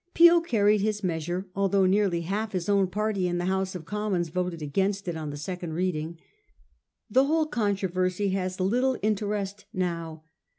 Peel 0.15 0.41
carried 0.41 0.81
his 0.81 1.03
measure, 1.03 1.45
although 1.55 1.85
nearly 1.85 2.21
half 2.21 2.53
his 2.53 2.67
own 2.67 2.87
party 2.87 3.27
in 3.27 3.37
the 3.37 3.45
House 3.45 3.75
of 3.75 3.85
Commons 3.85 4.29
voted 4.29 4.59
against 4.59 5.07
it 5.07 5.15
on 5.15 5.29
the 5.29 5.37
second 5.37 5.73
reading. 5.73 6.17
The 7.07 7.25
whole 7.25 7.45
controversy 7.45 8.29
has 8.29 8.59
little 8.59 8.97
interest 9.03 9.65
now. 9.71 10.23